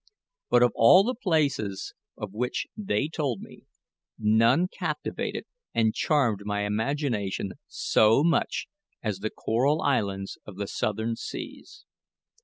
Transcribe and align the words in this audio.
But 0.49 0.63
of 0.63 0.71
all 0.73 1.03
the 1.03 1.13
places 1.13 1.93
of 2.17 2.33
which 2.33 2.65
they 2.75 3.07
told 3.07 3.39
me, 3.39 3.65
none 4.17 4.67
captivated 4.67 5.45
and 5.75 5.93
charmed 5.93 6.41
my 6.43 6.65
imagination 6.65 7.51
so 7.67 8.23
much 8.23 8.67
as 9.03 9.19
the 9.19 9.29
Coral 9.29 9.79
Islands 9.83 10.39
of 10.43 10.55
the 10.55 10.65
Southern 10.65 11.15
Seas. 11.17 11.85